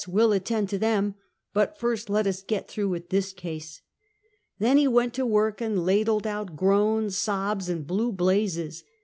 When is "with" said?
2.89-3.09